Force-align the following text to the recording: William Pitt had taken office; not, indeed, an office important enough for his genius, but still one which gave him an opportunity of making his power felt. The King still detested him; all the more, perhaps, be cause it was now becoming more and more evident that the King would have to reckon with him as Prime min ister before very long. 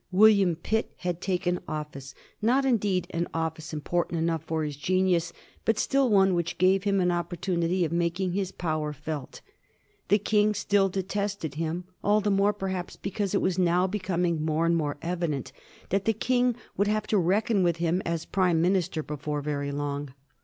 William 0.11 0.55
Pitt 0.55 0.93
had 0.97 1.21
taken 1.21 1.59
office; 1.67 2.15
not, 2.41 2.65
indeed, 2.65 3.05
an 3.11 3.27
office 3.35 3.71
important 3.71 4.17
enough 4.17 4.43
for 4.43 4.63
his 4.63 4.75
genius, 4.75 5.31
but 5.63 5.77
still 5.77 6.09
one 6.09 6.33
which 6.33 6.57
gave 6.57 6.85
him 6.85 6.99
an 6.99 7.11
opportunity 7.11 7.85
of 7.85 7.91
making 7.91 8.31
his 8.31 8.51
power 8.51 8.93
felt. 8.93 9.41
The 10.07 10.17
King 10.17 10.55
still 10.55 10.89
detested 10.89 11.53
him; 11.53 11.83
all 12.03 12.19
the 12.19 12.31
more, 12.31 12.51
perhaps, 12.51 12.95
be 12.95 13.11
cause 13.11 13.35
it 13.35 13.41
was 13.41 13.59
now 13.59 13.85
becoming 13.85 14.43
more 14.43 14.65
and 14.65 14.75
more 14.75 14.97
evident 15.03 15.51
that 15.89 16.05
the 16.05 16.13
King 16.13 16.55
would 16.75 16.87
have 16.87 17.05
to 17.05 17.19
reckon 17.19 17.61
with 17.61 17.77
him 17.77 18.01
as 18.03 18.25
Prime 18.25 18.59
min 18.59 18.77
ister 18.77 19.03
before 19.03 19.41
very 19.43 19.71
long. 19.71 20.15